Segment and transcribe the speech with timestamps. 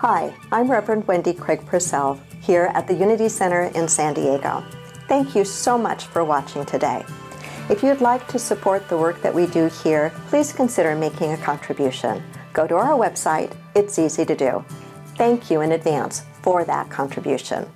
[0.00, 4.64] Hi, I'm Reverend Wendy Craig Purcell here at the Unity Center in San Diego.
[5.08, 7.04] Thank you so much for watching today.
[7.68, 11.36] If you'd like to support the work that we do here, please consider making a
[11.36, 12.22] contribution.
[12.54, 14.64] Go to our website, it's easy to do.
[15.18, 17.70] Thank you in advance for that contribution.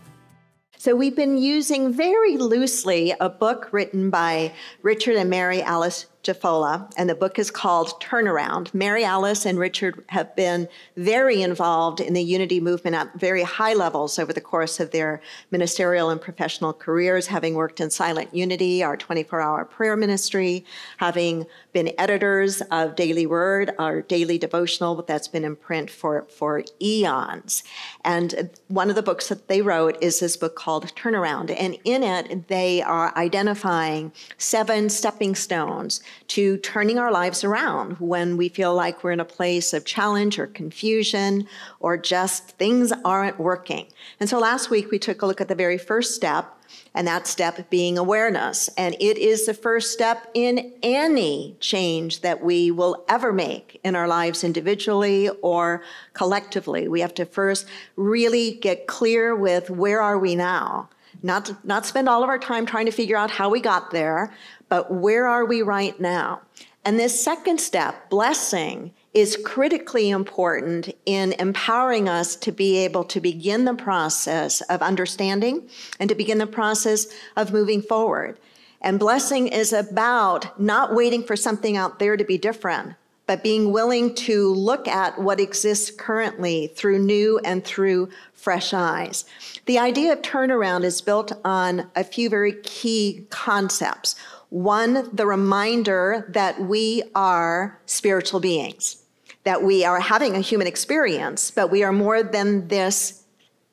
[0.78, 6.90] So, we've been using very loosely a book written by Richard and Mary Alice Jafolla,
[6.96, 8.72] and the book is called Turnaround.
[8.72, 13.74] Mary Alice and Richard have been very involved in the unity movement at very high
[13.74, 18.82] levels over the course of their ministerial and professional careers, having worked in Silent Unity,
[18.82, 20.64] our 24 hour prayer ministry,
[20.96, 26.64] having been editors of Daily Word, our daily devotional that's been in print for, for
[26.80, 27.62] eons.
[28.04, 31.54] And one of the books that they wrote is this book called Turnaround.
[31.58, 38.36] And in it, they are identifying seven stepping stones to turning our lives around when
[38.36, 41.46] we feel like we're in a place of challenge or confusion
[41.80, 43.86] or just things aren't working.
[44.20, 46.50] And so last week we took a look at the very first step,
[46.94, 48.68] and that step being awareness.
[48.76, 53.96] And it is the first step in any change that we will ever make in
[53.96, 56.88] our lives individually or collectively.
[56.88, 60.88] We have to first really get clear with where are we now?
[61.22, 64.32] Not, not spend all of our time trying to figure out how we got there,
[64.74, 66.40] but where are we right now?
[66.84, 73.20] And this second step, blessing, is critically important in empowering us to be able to
[73.20, 75.68] begin the process of understanding
[76.00, 78.36] and to begin the process of moving forward.
[78.80, 82.96] And blessing is about not waiting for something out there to be different,
[83.28, 89.24] but being willing to look at what exists currently through new and through fresh eyes.
[89.66, 94.16] The idea of turnaround is built on a few very key concepts.
[94.54, 99.02] One, the reminder that we are spiritual beings,
[99.42, 103.24] that we are having a human experience, but we are more than this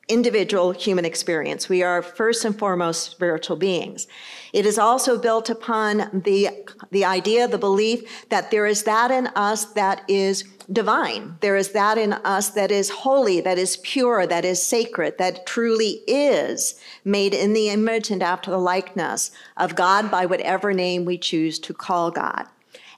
[0.08, 1.68] individual human experience.
[1.68, 4.08] We are first and foremost spiritual beings.
[4.52, 6.50] It is also built upon the,
[6.90, 11.36] the idea, the belief that there is that in us that is divine.
[11.40, 15.46] There is that in us that is holy, that is pure, that is sacred, that
[15.46, 21.04] truly is made in the image and after the likeness of God by whatever name
[21.04, 22.46] we choose to call God.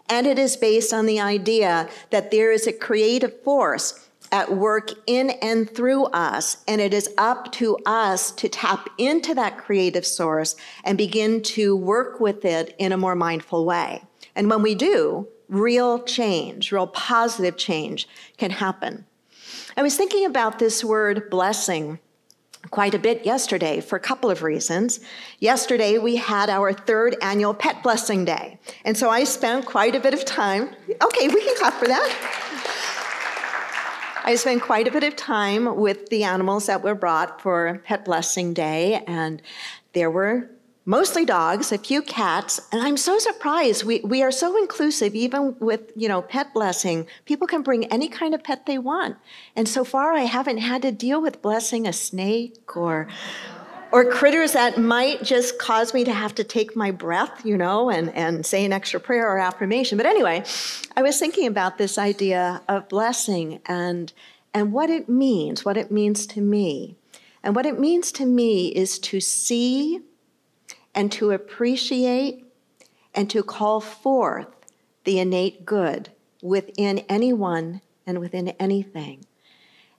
[0.08, 4.90] And it is based on the idea that there is a creative force at work
[5.06, 10.04] in and through us, and it is up to us to tap into that creative
[10.04, 14.02] source and begin to work with it in a more mindful way.
[14.34, 19.06] And when we do, real change, real positive change can happen.
[19.76, 21.98] I was thinking about this word blessing
[22.70, 25.00] quite a bit yesterday for a couple of reasons.
[25.38, 28.58] Yesterday, we had our third annual Pet Blessing Day.
[28.84, 30.70] And so I spent quite a bit of time.
[31.02, 32.40] Okay, we can clap for that.
[34.26, 38.06] I spent quite a bit of time with the animals that were brought for Pet
[38.06, 39.42] Blessing Day, and
[39.92, 40.48] there were
[40.86, 43.84] mostly dogs, a few cats, and I'm so surprised.
[43.84, 47.06] We, we are so inclusive, even with, you know, pet blessing.
[47.24, 49.16] People can bring any kind of pet they want.
[49.56, 53.08] And so far, I haven't had to deal with blessing a snake or
[53.92, 57.90] or critters that might just cause me to have to take my breath, you know,
[57.90, 59.96] and, and say an extra prayer or affirmation.
[59.96, 60.42] But anyway,
[60.96, 64.12] I was thinking about this idea of blessing and
[64.52, 66.96] and what it means, what it means to me.
[67.42, 70.00] And what it means to me is to see
[70.94, 72.44] and to appreciate
[73.14, 74.48] and to call forth
[75.04, 76.10] the innate good
[76.42, 79.24] within anyone and within anything.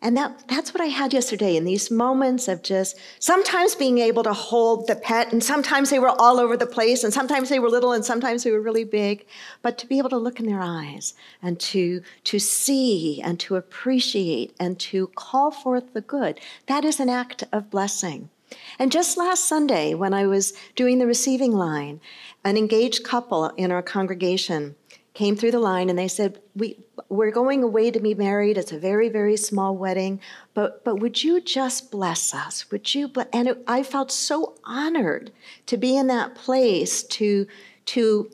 [0.01, 4.21] And that, that's what I had yesterday in these moments of just sometimes being able
[4.23, 7.57] to hold the pet, and sometimes they were all over the place, and sometimes they
[7.57, 9.25] were little, and sometimes they were really big.
[9.63, 13.55] But to be able to look in their eyes and to, to see and to
[13.55, 18.29] appreciate and to call forth the good, that is an act of blessing.
[18.77, 22.01] And just last Sunday, when I was doing the receiving line,
[22.43, 24.75] an engaged couple in our congregation
[25.13, 26.77] came through the line and they said, we,
[27.09, 28.57] We're going away to be married.
[28.57, 30.19] It's a very, very small wedding,
[30.53, 32.69] but, but would you just bless us?
[32.69, 33.07] Would you?
[33.07, 33.27] Bless?
[33.33, 35.31] And it, I felt so honored
[35.67, 37.47] to be in that place to,
[37.87, 38.29] to,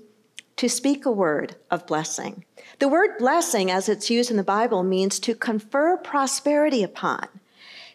[0.57, 2.43] to speak a word of blessing.
[2.79, 7.27] The word blessing, as it's used in the Bible, means to confer prosperity upon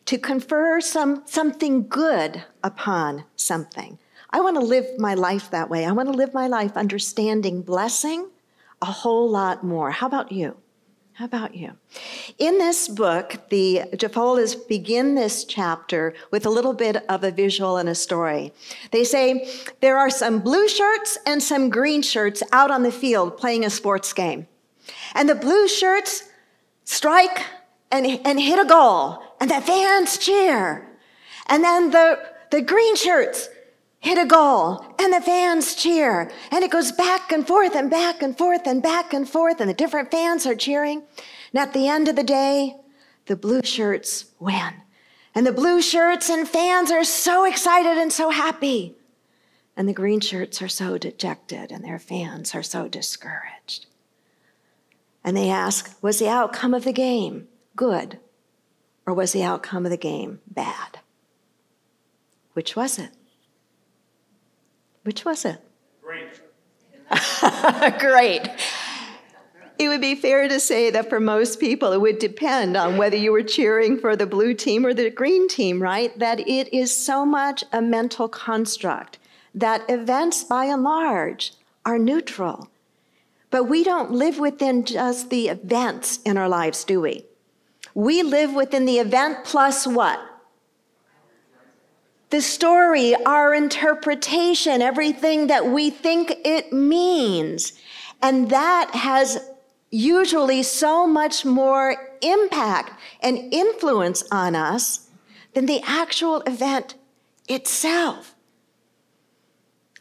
[0.06, 3.98] to confer some, something good upon something.
[4.30, 5.84] I want to live my life that way.
[5.84, 8.28] I want to live my life understanding blessing
[8.82, 9.90] a whole lot more.
[9.90, 10.56] How about you?
[11.14, 11.72] How about you?
[12.36, 17.78] In this book, the Jafollas begin this chapter with a little bit of a visual
[17.78, 18.52] and a story.
[18.90, 19.48] They say
[19.80, 23.70] there are some blue shirts and some green shirts out on the field playing a
[23.70, 24.46] sports game.
[25.14, 26.28] And the blue shirts
[26.84, 27.40] strike
[27.90, 30.86] and, and hit a goal, and the fans cheer.
[31.46, 32.18] And then the,
[32.50, 33.48] the green shirts
[34.00, 36.30] hit a goal, and the fans cheer.
[36.50, 39.68] And it goes back and forth and back and forth and back and forth, and
[39.68, 41.02] the different fans are cheering.
[41.52, 42.76] And at the end of the day,
[43.26, 44.74] the blue shirts win.
[45.34, 48.94] And the blue shirts and fans are so excited and so happy.
[49.76, 53.86] And the green shirts are so dejected, and their fans are so discouraged.
[55.22, 58.18] And they ask, Was the outcome of the game good?
[59.06, 60.98] Or was the outcome of the game bad?
[62.54, 63.10] Which was it?
[65.04, 65.60] Which was it?
[66.02, 66.40] Great.
[68.00, 68.48] Great.
[69.78, 73.16] It would be fair to say that for most people, it would depend on whether
[73.16, 76.18] you were cheering for the blue team or the green team, right?
[76.18, 79.18] That it is so much a mental construct
[79.54, 81.52] that events, by and large,
[81.84, 82.68] are neutral.
[83.50, 87.24] But we don't live within just the events in our lives, do we?
[87.96, 90.20] We live within the event plus what?
[92.28, 97.72] The story, our interpretation, everything that we think it means.
[98.20, 99.48] And that has
[99.90, 105.08] usually so much more impact and influence on us
[105.54, 106.96] than the actual event
[107.48, 108.34] itself.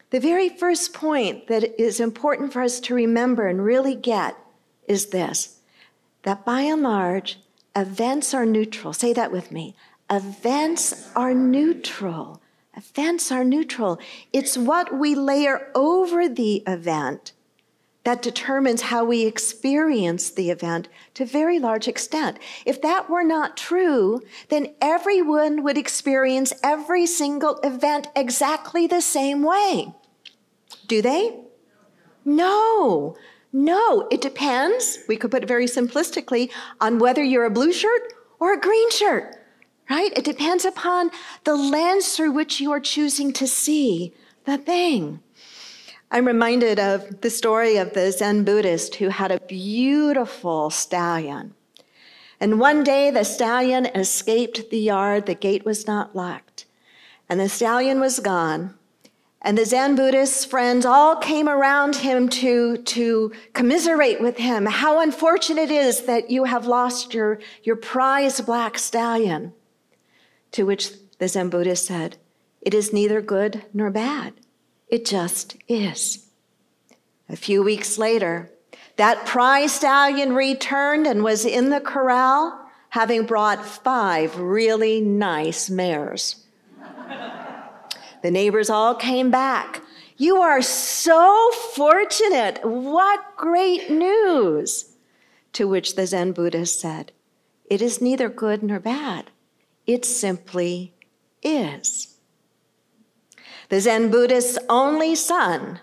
[0.09, 4.35] The very first point that is important for us to remember and really get
[4.85, 5.61] is this
[6.23, 7.39] that by and large,
[7.75, 8.93] events are neutral.
[8.93, 9.75] Say that with me.
[10.09, 12.41] Events are neutral.
[12.75, 13.99] Events are neutral.
[14.33, 17.31] It's what we layer over the event
[18.05, 22.37] that determines how we experience the event to a very large extent.
[22.65, 29.41] If that were not true, then everyone would experience every single event exactly the same
[29.41, 29.93] way.
[30.87, 31.39] Do they?
[32.23, 33.15] No.
[33.57, 34.99] No, it depends.
[35.07, 38.01] We could put it very simplistically on whether you're a blue shirt
[38.37, 39.33] or a green shirt,
[39.89, 40.11] right?
[40.13, 41.09] It depends upon
[41.45, 44.13] the lens through which you are choosing to see
[44.43, 45.21] the thing.
[46.11, 51.53] I'm reminded of the story of the Zen Buddhist who had a beautiful stallion.
[52.41, 56.65] And one day the stallion escaped the yard, the gate was not locked,
[57.29, 58.75] and the stallion was gone.
[59.41, 64.65] And the Zen Buddhist's friends all came around him to, to commiserate with him.
[64.65, 69.53] How unfortunate it is that you have lost your, your prized black stallion.
[70.53, 72.17] To which the Zen Buddhist said,
[72.61, 74.33] It is neither good nor bad.
[74.87, 76.25] It just is.
[77.29, 78.51] A few weeks later,
[78.97, 86.45] that prize stallion returned and was in the corral, having brought five really nice mares.
[88.21, 89.81] The neighbors all came back.
[90.17, 92.59] You are so fortunate.
[92.63, 94.95] What great news!
[95.53, 97.11] To which the Zen Buddhist said,
[97.69, 99.31] It is neither good nor bad.
[99.85, 100.93] It simply
[101.43, 102.17] is.
[103.69, 105.79] The Zen Buddhist's only son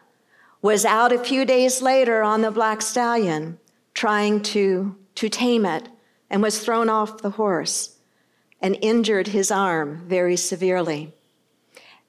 [0.61, 3.59] was out a few days later on the black stallion
[3.95, 5.89] trying to, to tame it
[6.31, 7.99] and was thrown off the horse
[8.61, 11.13] and injured his arm very severely.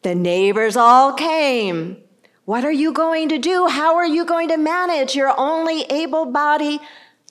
[0.04, 1.98] The neighbors all came.
[2.46, 3.68] What are you going to do?
[3.68, 5.16] How are you going to manage?
[5.16, 6.82] Your only able bodied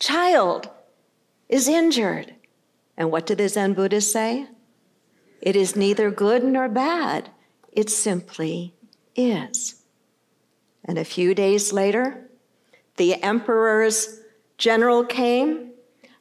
[0.01, 0.71] child
[1.51, 2.35] is injured.
[2.97, 4.47] And what did the Zen Buddhist say?
[5.43, 7.31] It is neither good nor bad.
[7.73, 8.75] It simply
[9.15, 9.83] is.
[10.85, 12.31] And a few days later,
[12.97, 14.21] the emperor's
[14.57, 15.73] general came,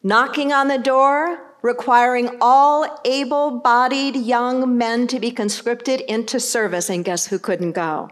[0.03, 6.89] knocking on the door, requiring all able bodied young men to be conscripted into service.
[6.89, 8.09] And guess who couldn't go?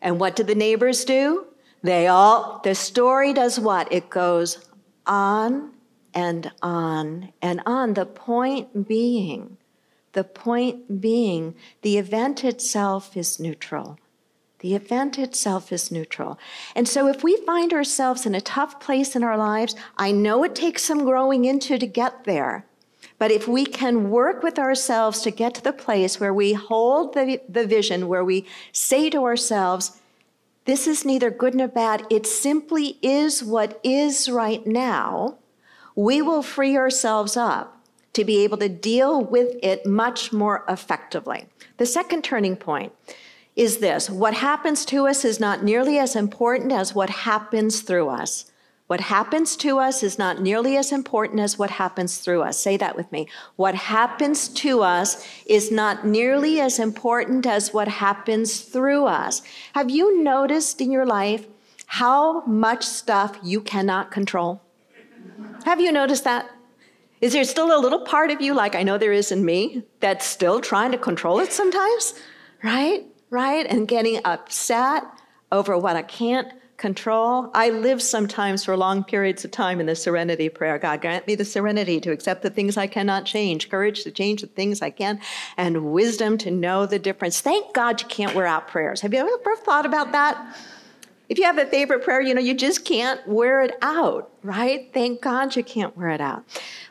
[0.00, 1.46] And what did the neighbors do?
[1.82, 3.92] They all, the story does what?
[3.92, 4.66] It goes
[5.06, 5.72] on
[6.14, 7.94] and on and on.
[7.94, 9.56] The point being,
[10.12, 13.98] the point being, the event itself is neutral.
[14.62, 16.38] The event itself is neutral.
[16.76, 20.44] And so, if we find ourselves in a tough place in our lives, I know
[20.44, 22.64] it takes some growing into to get there.
[23.18, 27.14] But if we can work with ourselves to get to the place where we hold
[27.14, 30.00] the, the vision, where we say to ourselves,
[30.64, 35.38] this is neither good nor bad, it simply is what is right now,
[35.96, 37.80] we will free ourselves up
[38.12, 41.46] to be able to deal with it much more effectively.
[41.78, 42.92] The second turning point
[43.54, 48.08] is this what happens to us is not nearly as important as what happens through
[48.08, 48.46] us.
[48.86, 52.58] What happens to us is not nearly as important as what happens through us.
[52.58, 53.26] Say that with me.
[53.56, 59.40] What happens to us is not nearly as important as what happens through us.
[59.74, 61.46] Have you noticed in your life
[61.86, 64.60] how much stuff you cannot control?
[65.64, 66.50] Have you noticed that?
[67.22, 69.84] Is there still a little part of you, like I know there is in me,
[70.00, 72.14] that's still trying to control it sometimes?
[72.62, 73.06] Right?
[73.32, 73.66] Right?
[73.66, 75.04] And getting upset
[75.50, 77.50] over what I can't control.
[77.54, 80.78] I live sometimes for long periods of time in the serenity prayer.
[80.78, 84.40] God, grant me the serenity to accept the things I cannot change, courage to change
[84.40, 85.20] the things I can,
[85.56, 87.40] and wisdom to know the difference.
[87.40, 89.00] Thank God you can't wear out prayers.
[89.00, 90.56] Have you ever thought about that?
[91.32, 94.90] If you have a favorite prayer, you know, you just can't wear it out, right?
[94.92, 96.44] Thank God you can't wear it out.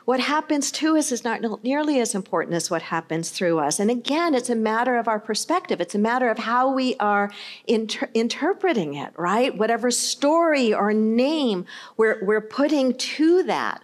[0.04, 3.78] What happens to us is not nearly as important as what happens through us.
[3.78, 5.80] And again, it's a matter of our perspective.
[5.80, 7.30] It's a matter of how we are
[7.68, 9.56] inter- interpreting it, right?
[9.56, 11.64] Whatever story or name
[11.96, 13.80] we're, we're putting to that.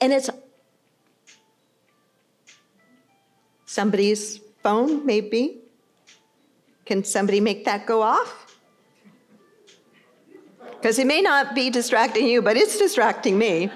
[0.00, 0.28] And it's
[3.66, 5.60] somebody's phone, maybe.
[6.86, 8.51] Can somebody make that go off?
[10.82, 13.70] Because it may not be distracting you, but it's distracting me.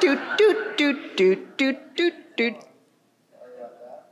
[0.00, 2.54] doot, doot, doot, doot, doot, doot, doot.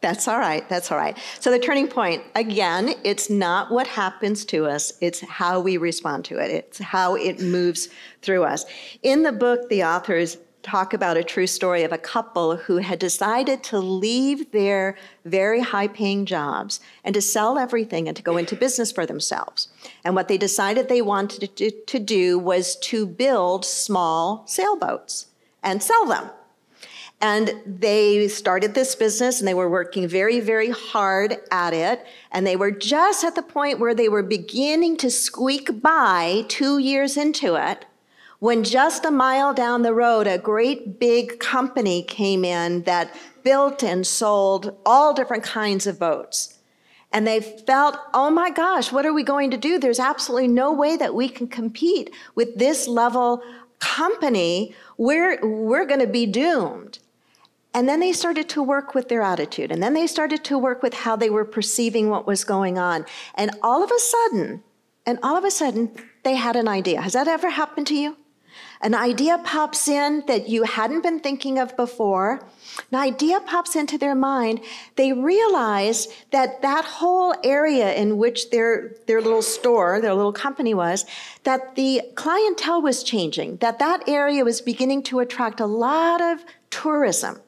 [0.03, 0.69] That's all right.
[0.69, 1.17] That's all right.
[1.41, 6.27] So, the turning point again, it's not what happens to us, it's how we respond
[6.27, 7.89] to it, it's how it moves
[8.21, 8.67] through us.
[9.03, 12.99] In the book, the authors talk about a true story of a couple who had
[12.99, 18.37] decided to leave their very high paying jobs and to sell everything and to go
[18.37, 19.69] into business for themselves.
[20.05, 25.27] And what they decided they wanted to, to do was to build small sailboats
[25.63, 26.31] and sell them.
[27.21, 32.05] And they started this business and they were working very, very hard at it.
[32.33, 36.79] And they were just at the point where they were beginning to squeak by two
[36.79, 37.87] years into it
[38.39, 43.83] when just a mile down the road, a great big company came in that built
[43.83, 46.59] and sold all different kinds of boats.
[47.13, 49.79] And they felt, oh my gosh, what are we going to do?
[49.79, 53.41] There's absolutely no way that we can compete with this level
[53.79, 54.75] company.
[54.99, 56.99] We're, we're going to be doomed.
[57.73, 59.71] And then they started to work with their attitude.
[59.71, 63.05] And then they started to work with how they were perceiving what was going on.
[63.37, 64.65] And all of a sudden,
[65.07, 65.91] and all of a sudden,
[66.25, 67.01] they had an idea.
[67.01, 68.17] Has that ever happened to you?
[68.81, 72.47] An idea pops in that you hadn't been thinking of before.
[72.91, 74.61] An idea pops into their mind.
[74.97, 80.75] They realize that that whole area in which their, their little store, their little company
[80.75, 81.07] was,
[81.45, 86.45] that the clientele was changing, that that area was beginning to attract a lot of
[86.71, 87.41] tourism.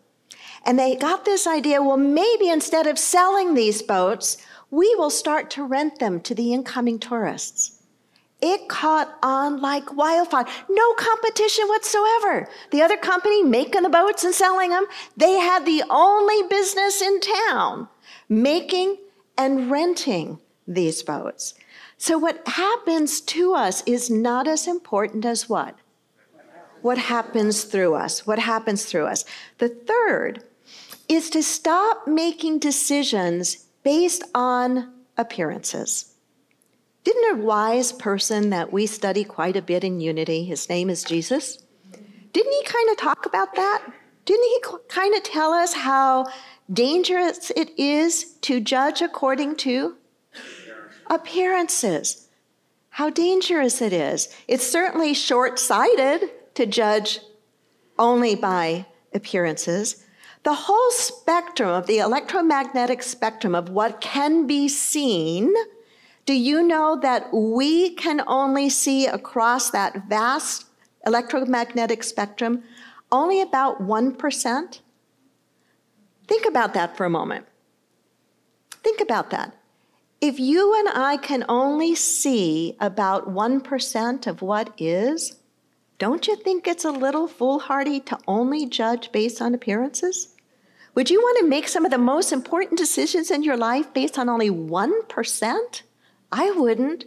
[0.65, 4.37] And they got this idea well, maybe instead of selling these boats,
[4.71, 7.76] we will start to rent them to the incoming tourists.
[8.49, 10.47] It caught on like wildfire.
[10.71, 12.49] No competition whatsoever.
[12.71, 14.87] The other company making the boats and selling them,
[15.17, 17.89] they had the only business in town
[18.29, 18.99] making
[19.37, 21.55] and renting these boats.
[21.99, 25.75] So, what happens to us is not as important as what?
[26.83, 28.29] What happens through us?
[28.29, 29.25] What happens through us?
[29.59, 30.45] The third
[31.09, 36.13] is to stop making decisions based on appearances.
[37.07, 41.05] Didn't a wise person that we study quite a bit in unity, his name is
[41.05, 41.57] Jesus?
[42.33, 43.93] Didn't he kind of talk about that?
[44.25, 46.27] Didn't he kind of tell us how
[46.73, 49.95] dangerous it is to judge according to
[51.09, 52.27] appearances?
[52.89, 54.29] How dangerous it is.
[54.49, 57.21] It's certainly short sighted to judge
[58.01, 58.85] only by
[59.15, 60.05] appearances.
[60.43, 65.55] The whole spectrum of the electromagnetic spectrum of what can be seen
[66.27, 70.67] do you know that we can only see across that vast
[71.07, 72.65] electromagnetic spectrum
[73.13, 74.81] only about 1%?
[76.27, 77.47] Think about that for a moment.
[78.83, 79.55] Think about that.
[80.21, 85.37] If you and I can only see about 1% of what is,
[85.99, 90.35] don't you think it's a little foolhardy to only judge based on appearances?
[90.95, 94.19] Would you want to make some of the most important decisions in your life based
[94.19, 95.83] on only 1%?
[96.39, 97.07] I wouldn't.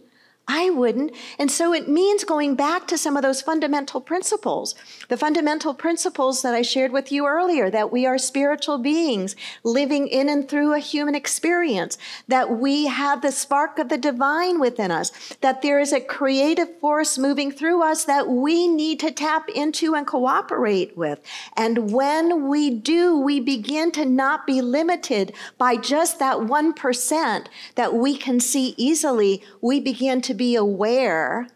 [0.52, 1.16] I wouldn't.
[1.38, 4.74] And so it means going back to some of those fundamental principles,
[5.08, 10.08] the fundamental principles that I shared with you earlier that we are spiritual beings living
[10.08, 14.90] in and through a human experience, that we have the spark of the divine within
[14.90, 19.50] us, that there is a creative force moving through us that we need to tap
[19.50, 21.22] into and cooperate with.
[21.58, 27.94] And when we do, we begin to not be limited by just that 1% that
[27.94, 29.44] we can see easily.
[29.62, 31.48] We begin to be aware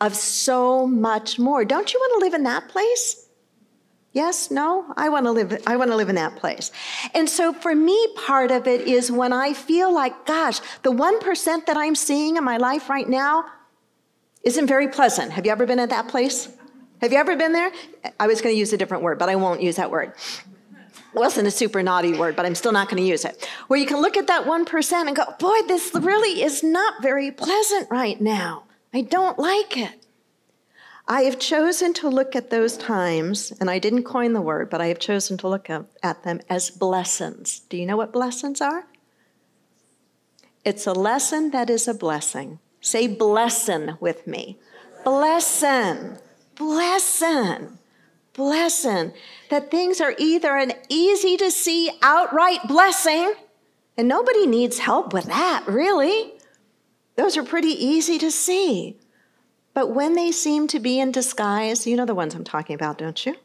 [0.00, 1.64] of so much more.
[1.64, 3.28] Don't you want to live in that place?
[4.12, 6.70] Yes, no, I want to live I want to live in that place.
[7.14, 11.66] And so for me part of it is when I feel like gosh, the 1%
[11.66, 13.46] that I'm seeing in my life right now
[14.44, 15.32] isn't very pleasant.
[15.32, 16.48] Have you ever been at that place?
[17.00, 17.72] Have you ever been there?
[18.20, 20.12] I was going to use a different word, but I won't use that word.
[21.14, 23.48] Wasn't a super naughty word, but I'm still not going to use it.
[23.68, 27.30] Where you can look at that 1% and go, boy, this really is not very
[27.30, 28.64] pleasant right now.
[28.92, 30.04] I don't like it.
[31.06, 34.80] I have chosen to look at those times, and I didn't coin the word, but
[34.80, 37.60] I have chosen to look at them as blessons.
[37.68, 38.86] Do you know what blessons are?
[40.64, 42.58] It's a lesson that is a blessing.
[42.80, 44.58] Say blessing with me.
[45.04, 46.16] Blessing,
[46.54, 47.78] blessing,
[48.34, 49.12] blessing.
[49.48, 53.34] That things are either an easy to see outright blessing,
[53.96, 56.34] and nobody needs help with that, really.
[57.16, 58.98] Those are pretty easy to see.
[59.72, 62.98] But when they seem to be in disguise, you know the ones I'm talking about,
[62.98, 63.36] don't you?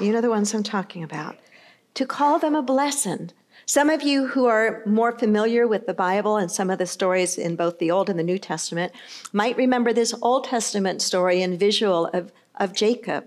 [0.00, 1.36] You know the ones I'm talking about.
[1.94, 3.32] To call them a blessing.
[3.66, 7.36] Some of you who are more familiar with the Bible and some of the stories
[7.36, 8.92] in both the Old and the New Testament
[9.32, 13.26] might remember this Old Testament story and visual of, of Jacob.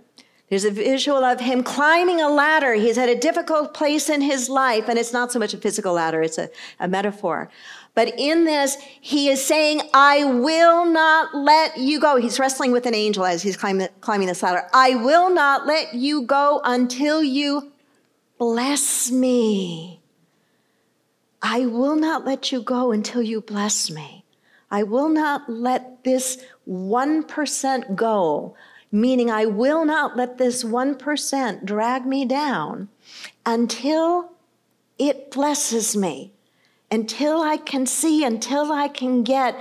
[0.52, 2.74] There's a visual of him climbing a ladder.
[2.74, 5.94] He's at a difficult place in his life, and it's not so much a physical
[5.94, 7.50] ladder, it's a, a metaphor.
[7.96, 12.18] But in this, he is saying, I will not let you go.
[12.18, 14.68] He's wrestling with an angel as he's climbing, climbing this ladder.
[14.74, 17.72] I will not let you go until you
[18.38, 20.02] bless me.
[21.42, 24.26] I will not let you go until you bless me.
[24.70, 28.58] I will not let this 1% go,
[28.92, 32.90] meaning I will not let this 1% drag me down
[33.46, 34.32] until
[34.98, 36.34] it blesses me
[36.92, 39.58] until I can see, until I can get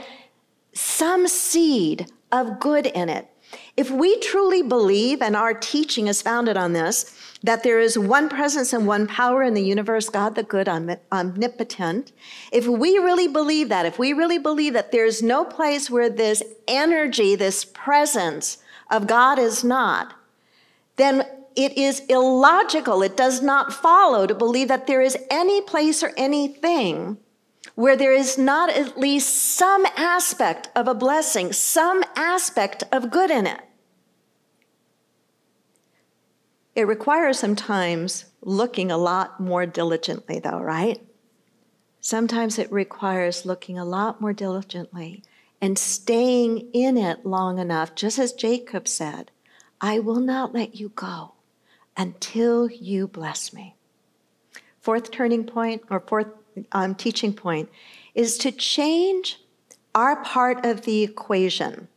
[0.75, 3.28] some seed of good in it.
[3.76, 8.28] If we truly believe, and our teaching is founded on this, that there is one
[8.28, 12.12] presence and one power in the universe, God the good, omnipotent,
[12.52, 16.42] if we really believe that, if we really believe that there's no place where this
[16.68, 18.58] energy, this presence
[18.90, 20.14] of God is not,
[20.97, 21.25] then
[21.56, 26.12] it is illogical, it does not follow to believe that there is any place or
[26.16, 27.18] anything
[27.74, 33.31] where there is not at least some aspect of a blessing, some aspect of good
[33.31, 33.61] in it.
[36.74, 41.00] It requires sometimes looking a lot more diligently, though, right?
[42.00, 45.22] Sometimes it requires looking a lot more diligently
[45.61, 49.31] and staying in it long enough, just as Jacob said,
[49.81, 51.33] I will not let you go
[51.96, 53.75] until you bless me.
[54.81, 56.29] Fourth turning point, or fourth
[56.73, 57.68] um, teaching point,
[58.14, 59.40] is to change
[59.94, 61.88] our part of the equation.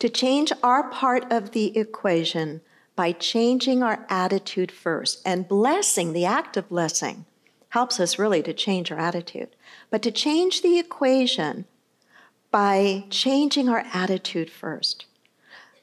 [0.00, 2.60] To change our part of the equation
[2.96, 5.22] by changing our attitude first.
[5.24, 7.26] And blessing, the act of blessing,
[7.70, 9.54] helps us really to change our attitude.
[9.90, 11.66] But to change the equation
[12.50, 15.06] by changing our attitude first.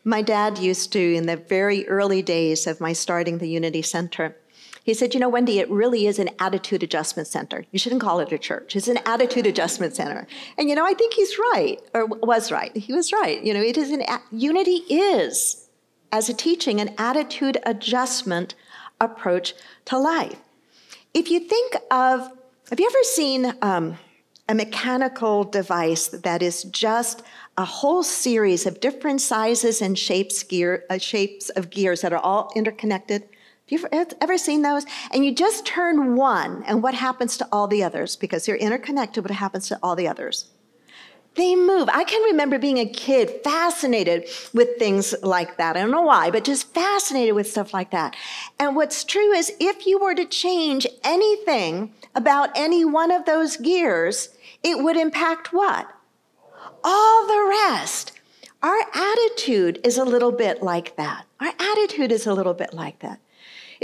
[0.03, 4.35] My dad used to, in the very early days of my starting the Unity Center,
[4.83, 7.65] he said, You know, Wendy, it really is an attitude adjustment center.
[7.71, 8.75] You shouldn't call it a church.
[8.75, 10.27] It's an attitude adjustment center.
[10.59, 12.75] And, you know, I think he's right, or was right.
[12.77, 13.43] He was right.
[13.43, 15.67] You know, it is an, unity is,
[16.11, 18.53] as a teaching, an attitude adjustment
[19.01, 20.37] approach to life.
[21.15, 22.31] If you think of,
[22.69, 23.97] have you ever seen um,
[24.47, 27.23] a mechanical device that is just
[27.57, 32.19] a whole series of different sizes and shapes, gear, uh, shapes of gears that are
[32.19, 33.23] all interconnected?
[33.23, 34.85] Have you ever, ever seen those?
[35.11, 38.15] And you just turn one, and what happens to all the others?
[38.15, 40.45] Because they're interconnected, what happens to all the others?
[41.35, 41.89] They move.
[41.91, 45.75] I can remember being a kid fascinated with things like that.
[45.75, 48.15] I don't know why, but just fascinated with stuff like that.
[48.57, 53.57] And what's true is if you were to change anything about any one of those
[53.57, 54.29] gears,
[54.63, 55.87] it would impact what?
[56.83, 58.13] All the rest.
[58.63, 61.25] Our attitude is a little bit like that.
[61.39, 63.19] Our attitude is a little bit like that.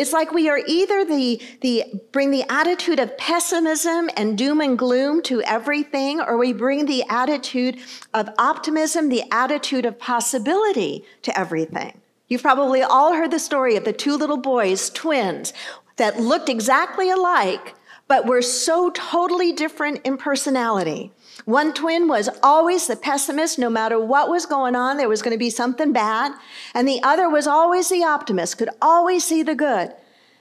[0.01, 4.75] It's like we are either the, the bring the attitude of pessimism and doom and
[4.75, 7.77] gloom to everything, or we bring the attitude
[8.15, 12.01] of optimism, the attitude of possibility to everything.
[12.29, 15.53] You've probably all heard the story of the two little boys, twins,
[15.97, 17.75] that looked exactly alike,
[18.07, 21.11] but were so totally different in personality.
[21.45, 25.33] One twin was always the pessimist, no matter what was going on, there was going
[25.33, 26.33] to be something bad.
[26.73, 29.93] And the other was always the optimist, could always see the good.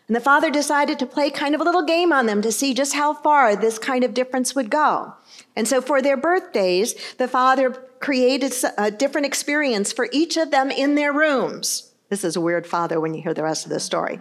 [0.06, 2.74] And the father decided to play kind of a little game on them to see
[2.74, 5.14] just how far this kind of difference would go.
[5.54, 10.70] And so for their birthdays, the father created a different experience for each of them
[10.70, 11.92] in their rooms.
[12.08, 14.18] This is a weird father when you hear the rest of the story.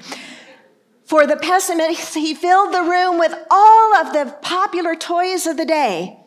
[1.05, 5.65] For the pessimist, he filled the room with all of the popular toys of the
[5.65, 6.19] day.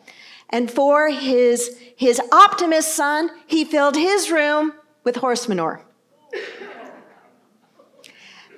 [0.49, 5.85] And for his, his optimist son, he filled his room with horse manure.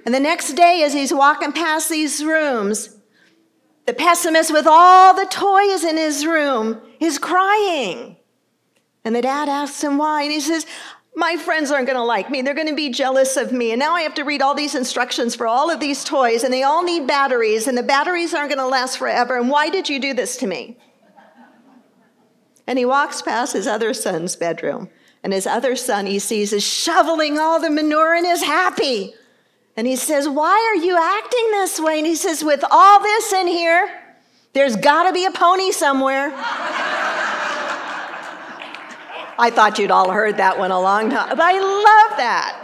[0.05, 2.95] And the next day, as he's walking past these rooms,
[3.85, 8.17] the pessimist with all the toys in his room is crying.
[9.03, 10.65] And the dad asks him why, and he says,
[11.15, 12.41] My friends aren't going to like me.
[12.41, 13.71] They're going to be jealous of me.
[13.71, 16.53] And now I have to read all these instructions for all of these toys, and
[16.53, 19.37] they all need batteries, and the batteries aren't going to last forever.
[19.37, 20.77] And why did you do this to me?
[22.67, 24.89] And he walks past his other son's bedroom,
[25.23, 29.13] and his other son he sees is shoveling all the manure and is happy.
[29.77, 31.97] And he says, Why are you acting this way?
[31.97, 33.89] And he says, With all this in here,
[34.53, 36.31] there's got to be a pony somewhere.
[39.37, 42.61] I thought you'd all heard that one a long time, but I love that.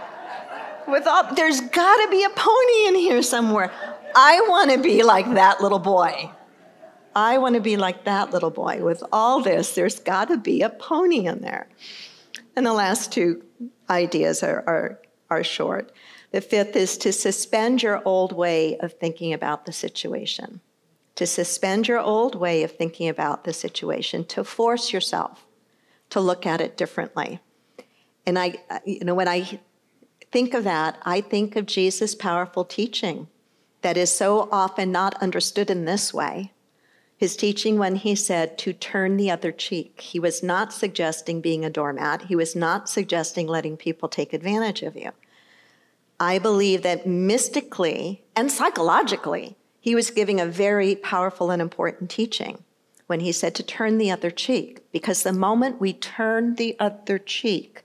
[0.88, 3.72] With all, there's got to be a pony in here somewhere.
[4.16, 6.32] I want to be like that little boy.
[7.16, 8.84] I want to be like that little boy.
[8.84, 11.68] With all this, there's got to be a pony in there.
[12.56, 13.44] And the last two
[13.90, 15.92] ideas are, are, are short.
[16.32, 20.62] The fifth is to suspend your old way of thinking about the situation.
[21.16, 25.46] To suspend your old way of thinking about the situation, to force yourself
[26.12, 27.40] to look at it differently.
[28.26, 29.60] And I, you know, when I
[30.32, 33.28] think of that, I think of Jesus' powerful teaching
[33.82, 36.52] that is so often not understood in this way.
[37.22, 40.02] His teaching when he said to turn the other cheek.
[40.02, 42.24] He was not suggesting being a doormat.
[42.24, 45.12] He was not suggesting letting people take advantage of you.
[46.20, 52.64] I believe that mystically and psychologically, he was giving a very powerful and important teaching
[53.06, 57.20] when he said to turn the other cheek, because the moment we turn the other
[57.20, 57.84] cheek,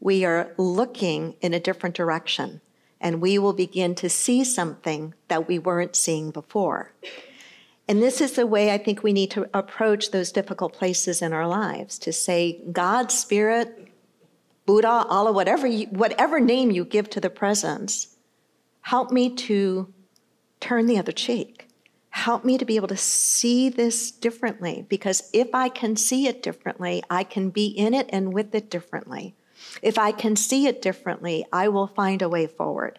[0.00, 2.62] we are looking in a different direction
[3.02, 6.94] and we will begin to see something that we weren't seeing before.
[7.88, 11.32] And this is the way I think we need to approach those difficult places in
[11.32, 13.88] our lives to say, God, Spirit,
[14.66, 18.14] Buddha, Allah, whatever, you, whatever name you give to the presence,
[18.82, 19.92] help me to
[20.60, 21.68] turn the other cheek.
[22.10, 26.42] Help me to be able to see this differently because if I can see it
[26.42, 29.34] differently, I can be in it and with it differently.
[29.80, 32.98] If I can see it differently, I will find a way forward.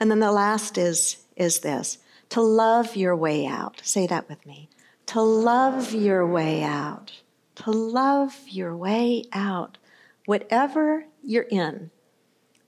[0.00, 1.98] And then the last is, is this
[2.30, 3.80] to love your way out.
[3.84, 4.68] Say that with me.
[5.06, 7.12] To love your way out.
[7.56, 9.78] To love your way out
[10.26, 11.90] whatever you're in,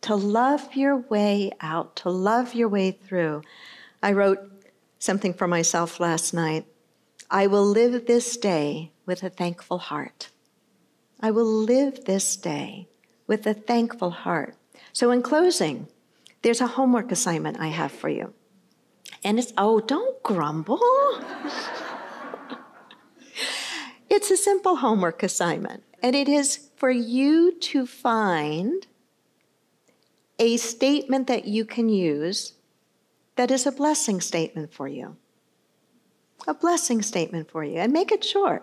[0.03, 3.43] to love your way out, to love your way through.
[4.03, 4.39] I wrote
[4.99, 6.67] something for myself last night.
[7.31, 10.29] I will live this day with a thankful heart.
[11.21, 12.89] I will live this day
[13.27, 14.55] with a thankful heart.
[14.93, 15.89] So, in closing,
[16.43, 18.33] there's a homework assignment I have for you.
[19.27, 20.79] And it's, oh, don't grumble.
[24.09, 28.87] it's a simple homework assignment, and it is for you to find
[30.39, 32.53] a statement that you can use
[33.35, 35.17] that is a blessing statement for you.
[36.47, 38.63] A blessing statement for you, and make it short.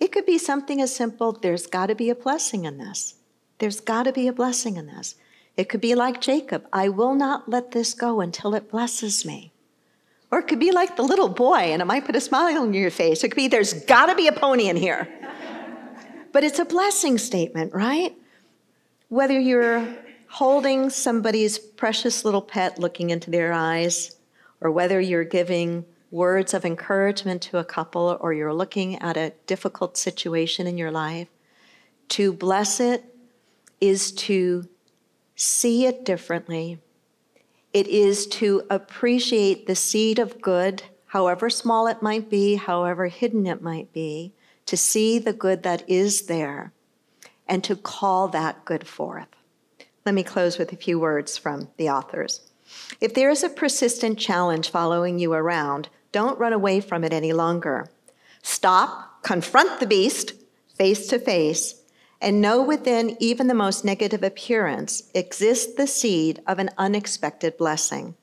[0.00, 3.14] It could be something as simple there's got to be a blessing in this.
[3.58, 5.14] There's got to be a blessing in this.
[5.56, 9.52] It could be like Jacob I will not let this go until it blesses me.
[10.34, 12.74] Or it could be like the little boy, and it might put a smile on
[12.74, 13.22] your face.
[13.22, 15.06] It could be there's got to be a pony in here.
[16.32, 18.12] But it's a blessing statement, right?
[19.10, 19.86] Whether you're
[20.26, 24.16] holding somebody's precious little pet looking into their eyes,
[24.60, 29.32] or whether you're giving words of encouragement to a couple, or you're looking at a
[29.46, 31.28] difficult situation in your life,
[32.08, 33.04] to bless it
[33.80, 34.68] is to
[35.36, 36.80] see it differently.
[37.74, 43.48] It is to appreciate the seed of good, however small it might be, however hidden
[43.48, 44.32] it might be,
[44.66, 46.72] to see the good that is there
[47.48, 49.26] and to call that good forth.
[50.06, 52.42] Let me close with a few words from the authors.
[53.00, 57.32] If there is a persistent challenge following you around, don't run away from it any
[57.32, 57.90] longer.
[58.42, 60.34] Stop, confront the beast
[60.76, 61.82] face to face,
[62.24, 68.14] and know within even the most negative appearance exists the seed of an unexpected blessing.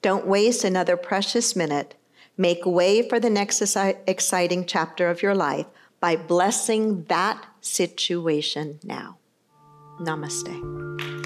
[0.00, 1.96] Don't waste another precious minute.
[2.36, 3.60] Make way for the next
[4.06, 5.66] exciting chapter of your life
[5.98, 9.18] by blessing that situation now.
[9.98, 11.17] Namaste.